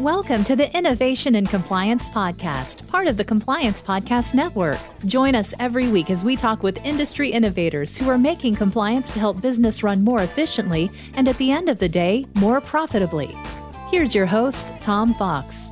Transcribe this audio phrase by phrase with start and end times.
[0.00, 4.80] Welcome to the Innovation and Compliance Podcast, part of the Compliance Podcast Network.
[5.06, 9.20] Join us every week as we talk with industry innovators who are making compliance to
[9.20, 13.36] help business run more efficiently and at the end of the day, more profitably.
[13.88, 15.70] Here's your host, Tom Fox.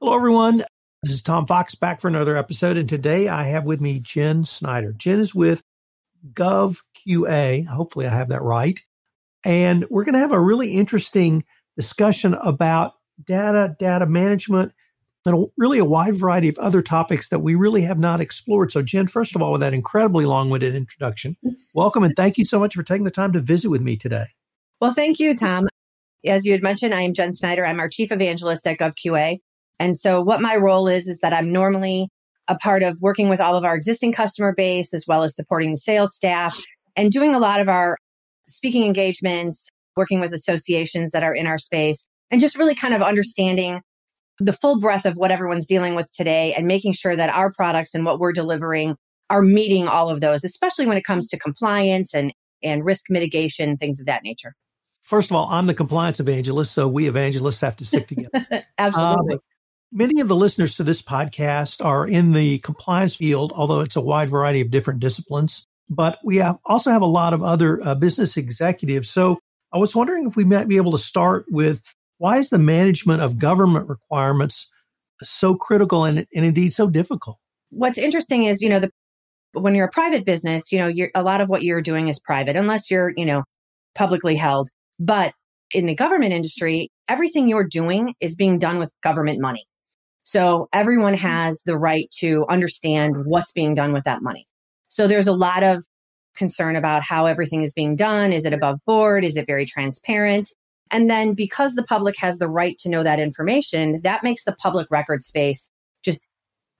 [0.00, 0.64] Hello, everyone.
[1.04, 2.76] This is Tom Fox back for another episode.
[2.76, 4.92] And today I have with me Jen Snyder.
[4.94, 5.62] Jen is with
[6.32, 7.68] GovQA.
[7.68, 8.80] Hopefully, I have that right.
[9.44, 11.44] And we're going to have a really interesting
[11.76, 12.94] discussion about
[13.24, 14.72] data, data management,
[15.26, 18.72] and really a wide variety of other topics that we really have not explored.
[18.72, 21.36] So, Jen, first of all, with that incredibly long winded introduction,
[21.74, 24.26] welcome and thank you so much for taking the time to visit with me today.
[24.80, 25.68] Well, thank you, Tom.
[26.24, 27.66] As you had mentioned, I am Jen Snyder.
[27.66, 29.38] I'm our chief evangelist at GovQA.
[29.78, 32.08] And so, what my role is, is that I'm normally
[32.48, 35.72] a part of working with all of our existing customer base, as well as supporting
[35.72, 36.58] the sales staff
[36.96, 37.98] and doing a lot of our
[38.48, 43.02] speaking engagements, working with associations that are in our space and just really kind of
[43.02, 43.80] understanding
[44.38, 47.94] the full breadth of what everyone's dealing with today and making sure that our products
[47.94, 48.96] and what we're delivering
[49.30, 53.76] are meeting all of those, especially when it comes to compliance and, and risk mitigation,
[53.76, 54.54] things of that nature.
[55.00, 58.46] First of all, I'm the compliance evangelist, so we evangelists have to stick together.
[58.78, 59.34] Absolutely.
[59.34, 59.40] Um,
[59.90, 64.00] many of the listeners to this podcast are in the compliance field, although it's a
[64.00, 65.66] wide variety of different disciplines.
[65.88, 69.08] But we have, also have a lot of other uh, business executives.
[69.08, 69.38] So
[69.72, 71.82] I was wondering if we might be able to start with
[72.18, 74.66] why is the management of government requirements
[75.22, 77.38] so critical and, and indeed so difficult?
[77.70, 78.90] What's interesting is, you know, the
[79.52, 82.20] when you're a private business, you know, you're a lot of what you're doing is
[82.20, 83.44] private unless you're, you know,
[83.94, 84.68] publicly held.
[85.00, 85.32] But
[85.72, 89.66] in the government industry, everything you're doing is being done with government money.
[90.24, 91.26] So everyone hmm.
[91.26, 94.46] has the right to understand what's being done with that money.
[94.88, 95.84] So there's a lot of
[96.36, 98.32] concern about how everything is being done.
[98.32, 99.24] Is it above board?
[99.24, 100.52] Is it very transparent?
[100.90, 104.52] And then because the public has the right to know that information, that makes the
[104.52, 105.68] public record space
[106.04, 106.26] just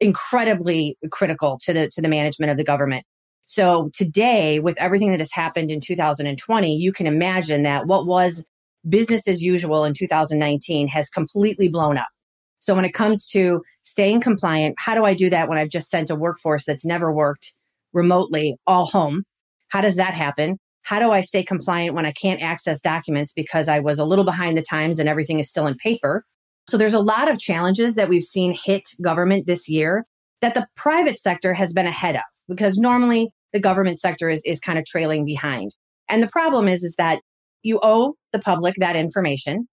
[0.01, 3.05] incredibly critical to the to the management of the government.
[3.47, 8.45] So today with everything that has happened in 2020, you can imagine that what was
[8.89, 12.09] business as usual in 2019 has completely blown up.
[12.61, 15.91] So when it comes to staying compliant, how do I do that when I've just
[15.91, 17.55] sent a workforce that's never worked
[17.93, 19.25] remotely all home?
[19.69, 20.59] How does that happen?
[20.83, 24.25] How do I stay compliant when I can't access documents because I was a little
[24.25, 26.25] behind the times and everything is still in paper?
[26.69, 30.05] So there's a lot of challenges that we've seen hit government this year
[30.41, 34.61] that the private sector has been ahead of because normally the government sector is, is
[34.61, 35.75] kind of trailing behind.
[36.09, 37.21] And the problem is, is that
[37.63, 39.67] you owe the public that information.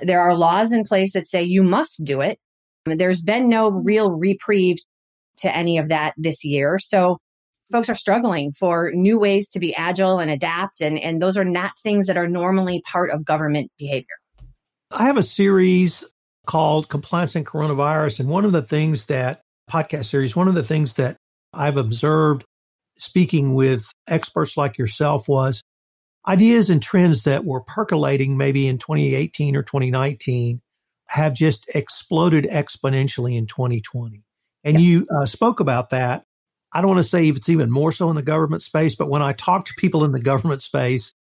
[0.00, 2.38] There are laws in place that say you must do it.
[2.86, 4.78] There's been no real reprieve
[5.38, 6.78] to any of that this year.
[6.78, 7.18] So
[7.70, 10.80] folks are struggling for new ways to be agile and adapt.
[10.80, 14.06] And, and those are not things that are normally part of government behavior.
[14.90, 16.04] I have a series
[16.46, 18.20] called Compliance and Coronavirus.
[18.20, 21.16] And one of the things that, podcast series, one of the things that
[21.52, 22.44] I've observed
[22.98, 25.62] speaking with experts like yourself was
[26.26, 30.60] ideas and trends that were percolating maybe in 2018 or 2019
[31.08, 34.22] have just exploded exponentially in 2020.
[34.64, 34.80] And yeah.
[34.80, 36.24] you uh, spoke about that
[36.72, 39.08] I don't want to say if it's even more so in the government space, but
[39.08, 41.12] when I talk to people in the government space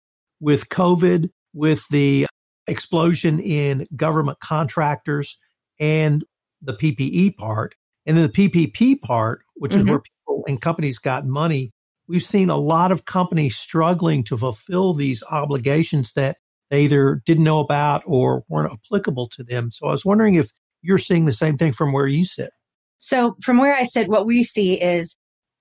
[0.41, 2.27] with COVID, with the
[2.67, 5.39] explosion in government contractors
[5.81, 6.25] and
[6.61, 7.75] the PPE part,
[8.07, 9.81] and then the PPP part, which mm-hmm.
[9.81, 11.73] is where people and companies got money,
[12.09, 16.37] we've seen a lot of companies struggling to fulfill these obligations that
[16.71, 19.71] they either didn't know about or weren't applicable to them.
[19.71, 20.51] So I was wondering if
[20.83, 22.51] you're seeing the same thing from where you sit.
[22.99, 25.17] So, from where I sit, what we see is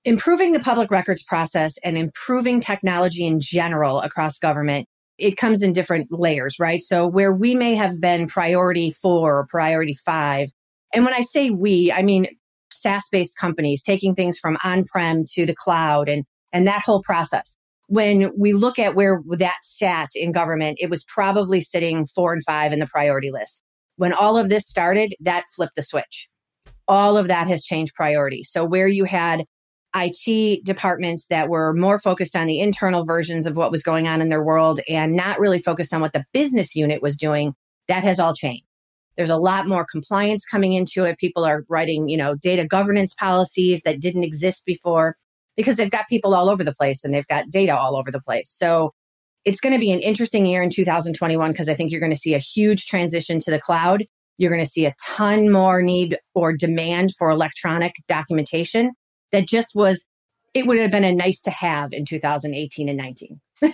[0.07, 4.88] improving the public records process and improving technology in general across government
[5.18, 6.81] it comes in different layers right?
[6.81, 10.50] So where we may have been priority 4 or priority 5
[10.94, 12.25] and when i say we i mean
[12.72, 17.57] SaaS based companies taking things from on-prem to the cloud and and that whole process.
[17.88, 22.44] When we look at where that sat in government it was probably sitting 4 and
[22.45, 23.62] 5 in the priority list.
[23.97, 26.30] When all of this started that flipped the switch.
[26.88, 29.44] All of that has changed priority so where you had
[29.95, 34.22] IT departments that were more focused on the internal versions of what was going on
[34.22, 37.54] in their world and not really focused on what the business unit was doing,
[37.88, 38.63] that has all changed.
[39.16, 41.18] There's a lot more compliance coming into it.
[41.18, 45.16] People are writing, you know, data governance policies that didn't exist before
[45.56, 48.22] because they've got people all over the place and they've got data all over the
[48.22, 48.50] place.
[48.51, 48.94] So
[49.44, 52.19] it's going to be an interesting year in 2021 because I think you're going to
[52.19, 54.04] see a huge transition to the cloud.
[54.38, 58.92] You're going to see a ton more need or demand for electronic documentation
[59.31, 60.06] that just was,
[60.53, 63.41] it would have been a nice to have in 2018 and 19.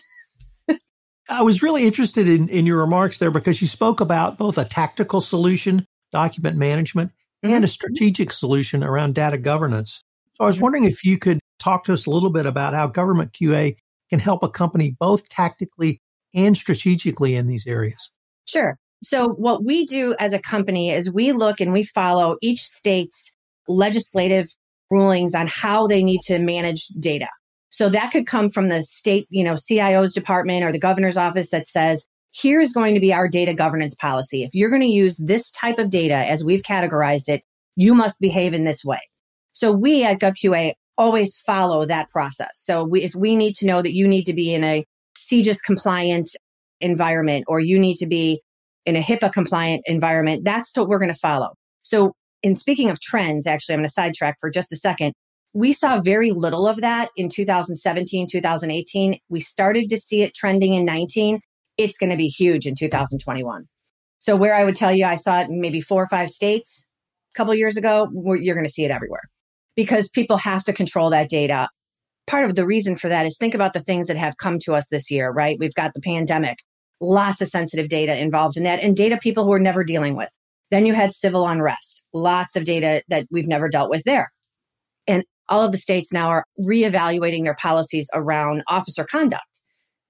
[1.30, 4.66] I was really interested in, in your remarks there because you spoke about both a
[4.66, 7.12] tactical solution, document management,
[7.44, 7.54] mm-hmm.
[7.54, 10.04] and a strategic solution around data governance.
[10.36, 12.88] So I was wondering if you could talk to us a little bit about how
[12.88, 13.78] government QA
[14.10, 16.02] can help a company both tactically
[16.34, 18.10] and strategically in these areas.
[18.46, 18.78] Sure.
[19.04, 23.32] So what we do as a company is we look and we follow each state's
[23.68, 24.48] legislative
[24.94, 27.28] rulings on how they need to manage data.
[27.70, 31.50] So that could come from the state, you know, CIO's department or the governor's office
[31.50, 34.44] that says, here's going to be our data governance policy.
[34.44, 37.42] If you're going to use this type of data as we've categorized it,
[37.76, 39.02] you must behave in this way.
[39.54, 42.52] So we at GovQA always follow that process.
[42.54, 44.86] So we, if we need to know that you need to be in a
[45.18, 46.30] CJIS compliant
[46.82, 48.42] environment or you need to be
[48.86, 51.54] in a HIPAA compliant environment, that's what we're going to follow.
[51.84, 52.14] So
[52.44, 55.14] in speaking of trends, actually, I'm going to sidetrack for just a second.
[55.54, 59.18] We saw very little of that in 2017, 2018.
[59.30, 61.40] We started to see it trending in 19.
[61.78, 63.66] It's going to be huge in 2021.
[64.20, 66.86] So where I would tell you I saw it in maybe four or five states
[67.34, 69.24] a couple years ago, you're going to see it everywhere
[69.76, 71.68] because people have to control that data.
[72.28, 74.76] Part of the reason for that is think about the things that have come to
[74.76, 75.58] us this year, right?
[75.60, 76.60] We've got the pandemic,
[77.00, 80.30] lots of sensitive data involved in that and data people who are never dealing with.
[80.74, 84.34] Then you had civil unrest, lots of data that we've never dealt with there.
[85.06, 89.44] And all of the states now are reevaluating their policies around officer conduct.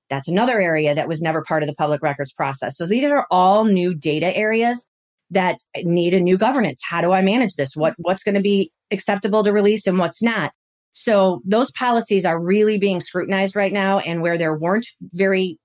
[0.10, 2.78] That's another area that was never part of the public records process.
[2.78, 4.88] So these are all new data areas
[5.32, 6.80] that need a new governance.
[6.90, 7.76] How do I manage this?
[7.76, 10.54] What what's going to be acceptable to release and what's not?
[10.94, 15.60] So those policies are really being scrutinized right now and where there weren't very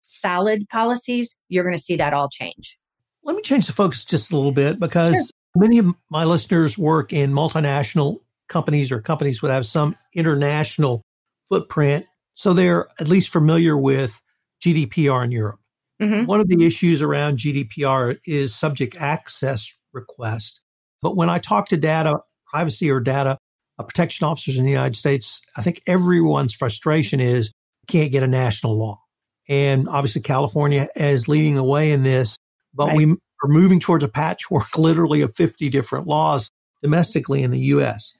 [0.00, 2.78] solid policies, you're going to see that all change.
[3.24, 5.26] Let me change the focus just a little bit because sure.
[5.56, 11.02] many of my listeners work in multinational companies or companies would have some international
[11.48, 12.06] footprint.
[12.34, 14.18] So they're at least familiar with
[14.64, 15.60] GDPR in Europe.
[16.00, 16.26] Mm-hmm.
[16.26, 20.60] One of the issues around GDPR is subject access request.
[21.02, 23.38] But when I talk to data privacy or data
[23.78, 27.52] protection officers in the United States, I think everyone's frustration is
[27.88, 29.00] can't get a national law.
[29.48, 32.36] And obviously, California is leading the way in this,
[32.74, 32.96] but right.
[32.96, 36.50] we are moving towards a patchwork literally of 50 different laws
[36.82, 38.14] domestically in the US.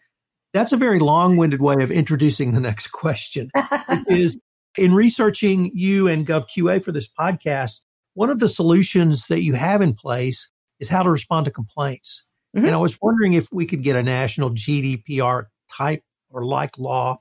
[0.55, 3.51] That's a very long winded way of introducing the next question.
[4.09, 4.39] is
[4.77, 7.81] in researching you and GovQA for this podcast,
[8.15, 10.49] one of the solutions that you have in place
[10.81, 12.25] is how to respond to complaints.
[12.57, 12.67] Mm-hmm.
[12.67, 17.19] And I was wondering if we could get a national GDPR type or like law.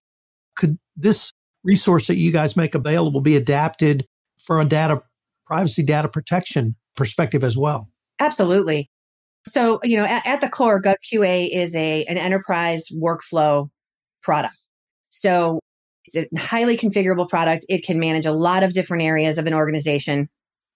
[0.55, 1.33] Could this
[1.63, 4.07] resource that you guys make available be adapted
[4.43, 5.01] for a data
[5.45, 7.87] privacy data protection perspective as well?
[8.19, 8.89] Absolutely.
[9.47, 13.69] So, you know, at, at the core, GovQA is a an enterprise workflow
[14.21, 14.57] product.
[15.09, 15.59] So
[16.05, 17.65] it's a highly configurable product.
[17.69, 20.27] It can manage a lot of different areas of an organization.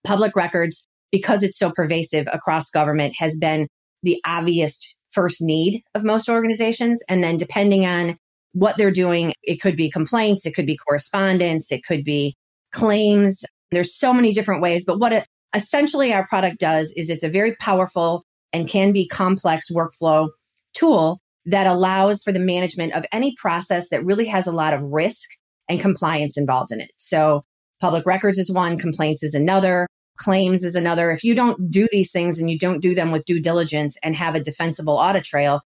[0.06, 3.68] Public records, because it's so pervasive across government, has been
[4.04, 7.04] the obvious first need of most organizations.
[7.10, 8.18] And then depending on
[8.54, 9.34] what they're doing.
[9.44, 12.36] It could be complaints, it could be correspondence, it could be
[12.72, 13.44] claims.
[13.72, 17.30] There's so many different ways, but what it, essentially our product does is it's a
[17.30, 20.30] very powerful and can be complex workflow
[20.74, 24.84] tool that allows for the management of any process that really has a lot of
[24.84, 25.30] risk
[25.68, 26.92] and compliance involved in it.
[26.98, 27.44] So
[27.80, 29.88] public records is one, complaints is another,
[30.18, 31.12] claims is another.
[31.12, 34.16] If you don't do these things and you don't do them with due diligence and
[34.16, 35.62] have a defensible audit trail,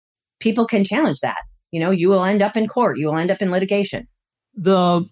[0.41, 1.39] people can challenge that
[1.71, 4.07] you know, you will end up in court, you will end up in litigation.
[4.55, 5.05] The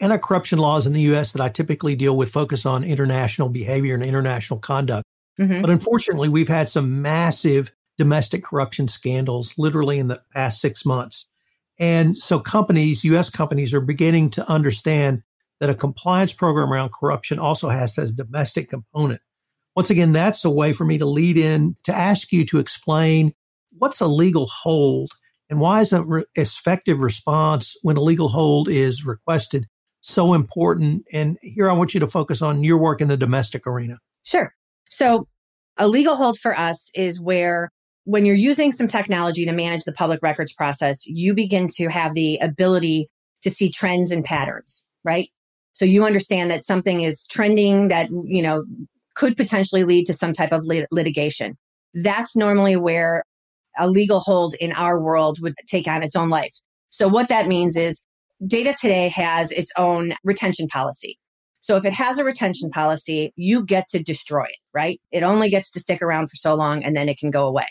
[0.00, 3.94] anti corruption laws in the US that I typically deal with focus on international behavior
[3.94, 5.04] and international conduct.
[5.40, 5.60] Mm-hmm.
[5.60, 11.26] But unfortunately, we've had some massive domestic corruption scandals literally in the past six months.
[11.78, 15.22] And so companies, US companies, are beginning to understand
[15.60, 19.20] that a compliance program around corruption also has a domestic component.
[19.74, 23.32] Once again, that's a way for me to lead in to ask you to explain
[23.78, 25.12] what's a legal hold
[25.48, 29.66] and why is an re- effective response when a legal hold is requested
[30.02, 31.04] so important?
[31.12, 33.98] And here I want you to focus on your work in the domestic arena.
[34.24, 34.52] Sure.
[34.90, 35.26] So
[35.78, 37.70] a legal hold for us is where
[38.04, 42.14] when you're using some technology to manage the public records process, you begin to have
[42.14, 43.08] the ability
[43.42, 45.30] to see trends and patterns, right?
[45.72, 48.64] So you understand that something is trending that, you know,
[49.14, 51.56] could potentially lead to some type of lit- litigation.
[51.94, 53.24] That's normally where
[53.78, 56.54] a legal hold in our world would take on its own life.
[56.90, 58.02] So what that means is
[58.46, 61.18] data today has its own retention policy.
[61.60, 65.00] So if it has a retention policy, you get to destroy it, right?
[65.12, 67.68] It only gets to stick around for so long and then it can go away.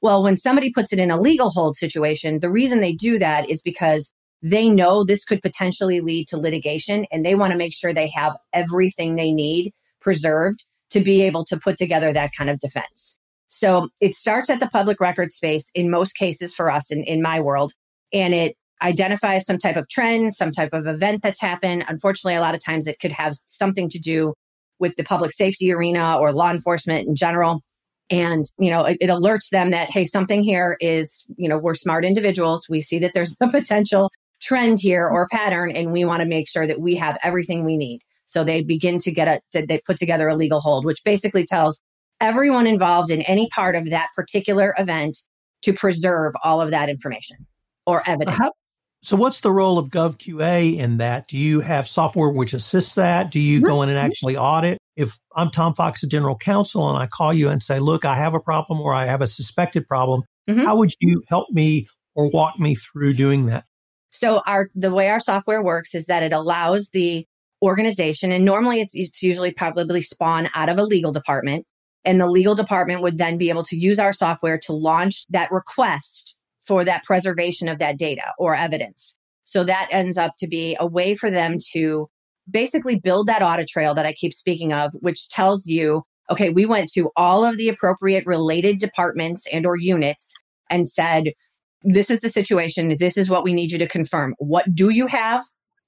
[0.00, 3.48] Well, when somebody puts it in a legal hold situation, the reason they do that
[3.50, 4.12] is because
[4.42, 8.10] they know this could potentially lead to litigation and they want to make sure they
[8.14, 13.18] have everything they need preserved to be able to put together that kind of defense.
[13.48, 17.22] So it starts at the public record space in most cases for us in, in
[17.22, 17.72] my world,
[18.12, 21.84] and it identifies some type of trend, some type of event that's happened.
[21.88, 24.34] Unfortunately, a lot of times it could have something to do
[24.78, 27.62] with the public safety arena or law enforcement in general.
[28.10, 31.74] And, you know, it, it alerts them that, hey, something here is, you know, we're
[31.74, 32.66] smart individuals.
[32.68, 34.10] We see that there's a potential
[34.42, 37.78] trend here or pattern, and we want to make sure that we have everything we
[37.78, 38.00] need.
[38.26, 41.80] So they begin to get a, they put together a legal hold, which basically tells
[42.20, 45.16] everyone involved in any part of that particular event
[45.62, 47.46] to preserve all of that information
[47.86, 48.36] or evidence.
[48.36, 48.52] How,
[49.04, 51.28] so, what's the role of GovQA in that?
[51.28, 53.30] Do you have software which assists that?
[53.30, 54.78] Do you go in and actually audit?
[54.96, 58.16] If I'm Tom Fox, the general counsel, and I call you and say, look, I
[58.16, 60.64] have a problem or I have a suspected problem, mm-hmm.
[60.64, 63.66] how would you help me or walk me through doing that?
[64.10, 67.26] So, our the way our software works is that it allows the
[67.62, 71.66] organization, and normally it's, it's usually probably spawn out of a legal department,
[72.06, 75.52] and the legal department would then be able to use our software to launch that
[75.52, 76.34] request
[76.66, 79.14] for that preservation of that data or evidence.
[79.44, 82.08] So that ends up to be a way for them to
[82.50, 86.64] basically build that audit trail that I keep speaking of, which tells you, okay, we
[86.66, 90.32] went to all of the appropriate related departments and or units
[90.70, 91.32] and said,
[91.82, 92.94] this is the situation.
[92.98, 94.34] This is what we need you to confirm.
[94.38, 95.44] What do you have?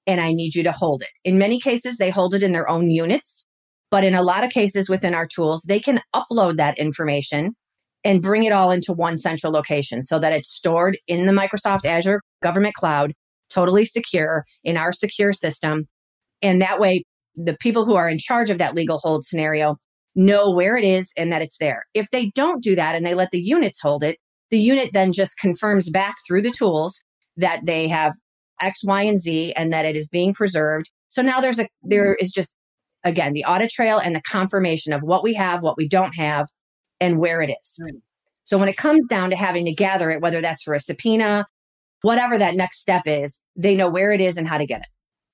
[0.06, 1.08] And I need you to hold it.
[1.24, 3.46] In many cases, they hold it in their own units.
[3.90, 7.56] But in a lot of cases within our tools, they can upload that information
[8.04, 11.84] and bring it all into one central location so that it's stored in the Microsoft
[11.84, 13.12] Azure government cloud,
[13.50, 15.86] totally secure in our secure system.
[16.42, 19.76] And that way, the people who are in charge of that legal hold scenario
[20.14, 21.84] know where it is and that it's there.
[21.94, 24.18] If they don't do that and they let the units hold it,
[24.50, 27.02] the unit then just confirms back through the tools
[27.36, 28.14] that they have
[28.60, 30.90] X, Y, and Z and that it is being preserved.
[31.08, 32.54] So now there's a, there is just,
[33.04, 36.46] again, the audit trail and the confirmation of what we have, what we don't have,
[37.00, 37.78] and where it is.
[37.80, 37.94] Right.
[38.44, 41.46] So when it comes down to having to gather it, whether that's for a subpoena,
[42.02, 44.86] whatever that next step is, they know where it is and how to get it.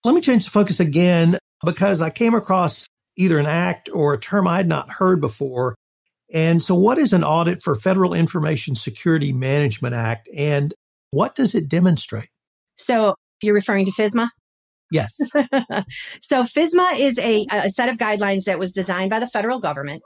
[0.04, 4.19] Let me change the focus again because I came across either an act or a
[4.19, 5.76] term I had not heard before.
[6.33, 10.73] And so, what is an audit for Federal Information Security Management Act and
[11.11, 12.31] what does it demonstrate?
[12.76, 14.31] So, you're referring to FISMA?
[14.90, 15.14] Yes.
[16.23, 20.02] so, FISMA is a, a set of guidelines that was designed by the federal government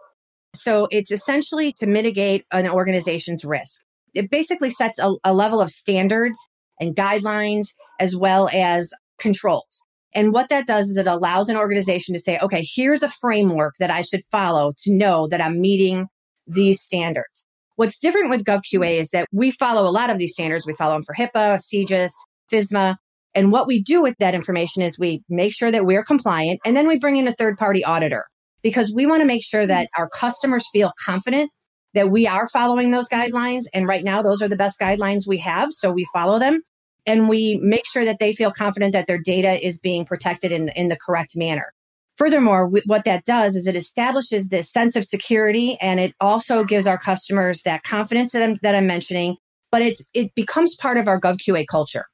[0.57, 3.83] so it's essentially to mitigate an organization's risk.
[4.15, 6.39] It basically sets a, a level of standards
[6.81, 7.69] and guidelines
[8.01, 9.83] as well as controls.
[10.15, 13.75] And what that does is it allows an organization to say, okay, here's a framework
[13.79, 16.07] that I should follow to know that I'm meeting
[16.47, 17.47] these standards.
[17.77, 20.67] What's different with GovQA is that we follow a lot of these standards.
[20.67, 22.13] We follow them for HIPAA, CJIS,
[22.51, 22.97] FISMA.
[23.35, 26.75] And what we do with that information is we make sure that we're compliant and
[26.75, 28.25] then we bring in a third party auditor
[28.67, 29.89] because we want to make sure that mm.
[29.97, 31.53] our customers feel confident
[31.95, 33.63] that we are following those guidelines.
[33.73, 35.73] And right now, those are the best guidelines we have.
[35.73, 36.63] So we follow them
[37.07, 40.69] and we make sure that they feel confident that their data is being protected in,
[40.71, 41.73] in the correct manner.
[42.17, 46.89] Furthermore, what that does is it establishes this sense of security and it also gives
[46.89, 49.37] our customers that confidence that I'm, that I'm mentioning,
[49.71, 52.07] but it's, it becomes part of our GovQA culture.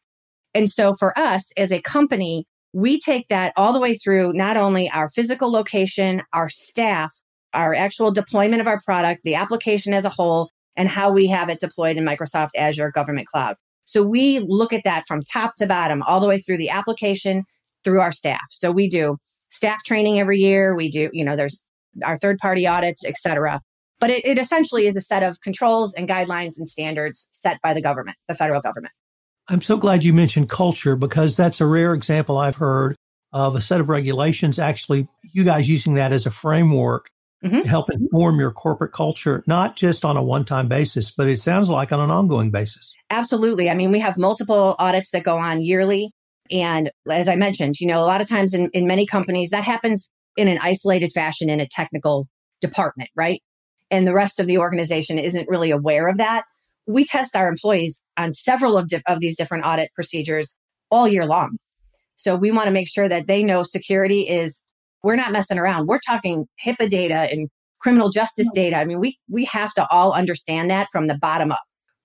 [0.53, 4.57] And so for us as a company, we take that all the way through not
[4.57, 7.13] only our physical location, our staff,
[7.53, 11.51] our actual deployment of our product, the application as a whole, and how we have
[11.51, 13.57] it deployed in Microsoft Azure Government Cloud.
[13.85, 17.45] So we look at that from top to bottom, all the way through the application,
[17.85, 18.47] through our staff.
[18.49, 19.19] So we do
[19.51, 20.75] staff training every year.
[20.75, 21.61] We do, you know, there's
[22.03, 23.61] our third party audits, et cetera.
[24.01, 27.75] But it, it essentially is a set of controls and guidelines and standards set by
[27.75, 28.95] the government, the federal government.
[29.53, 32.97] I'm so glad you mentioned culture because that's a rare example I've heard
[33.35, 34.59] of a set of regulations.
[34.59, 37.11] Actually, you guys using that as a framework
[37.45, 37.61] mm-hmm.
[37.61, 41.39] to help inform your corporate culture, not just on a one time basis, but it
[41.39, 42.95] sounds like on an ongoing basis.
[43.11, 43.69] Absolutely.
[43.69, 46.15] I mean, we have multiple audits that go on yearly.
[46.51, 49.65] And as I mentioned, you know, a lot of times in, in many companies that
[49.65, 52.27] happens in an isolated fashion in a technical
[52.63, 53.43] department, right?
[53.91, 56.45] And the rest of the organization isn't really aware of that
[56.87, 60.57] we test our employees on several of, di- of these different audit procedures
[60.91, 61.57] all year long.
[62.17, 64.63] So we want to make sure that they know security is,
[65.03, 65.87] we're not messing around.
[65.87, 67.49] We're talking HIPAA data and
[67.81, 68.77] criminal justice data.
[68.77, 71.63] I mean, we, we have to all understand that from the bottom up.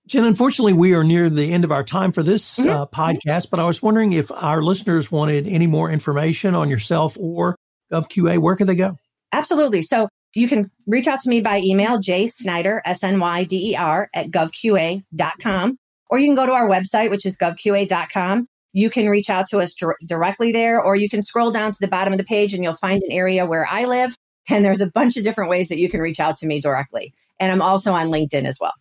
[0.07, 2.69] Jen, unfortunately, we are near the end of our time for this mm-hmm.
[2.69, 7.17] uh, podcast, but I was wondering if our listeners wanted any more information on yourself
[7.19, 7.57] or
[7.91, 8.95] GovQA, where could they go?
[9.33, 9.81] Absolutely.
[9.81, 15.77] So you can reach out to me by email, jsnyder, S-N-Y-D-E-R, at govqa.com,
[16.09, 18.47] or you can go to our website, which is govqa.com.
[18.73, 19.73] you can reach out to us
[20.07, 22.75] directly there, or you can scroll down to the bottom of the page and you'll
[22.75, 24.15] find an area where I live.
[24.49, 27.13] And there's a bunch of different ways that you can reach out to me directly.
[27.39, 28.73] And I'm also on LinkedIn as well.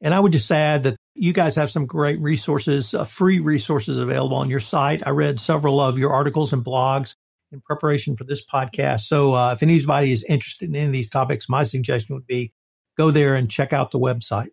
[0.00, 3.98] And I would just add that you guys have some great resources, uh, free resources
[3.98, 5.06] available on your site.
[5.06, 7.14] I read several of your articles and blogs
[7.52, 9.00] in preparation for this podcast.
[9.02, 12.52] So uh, if anybody is interested in any of these topics, my suggestion would be
[12.96, 14.48] go there and check out the website.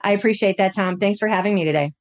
[0.00, 0.96] I appreciate that, Tom.
[0.96, 1.92] Thanks for having me today.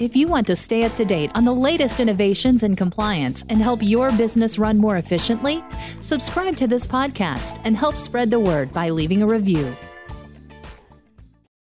[0.00, 3.60] If you want to stay up to date on the latest innovations in compliance and
[3.60, 5.62] help your business run more efficiently,
[6.00, 9.76] subscribe to this podcast and help spread the word by leaving a review.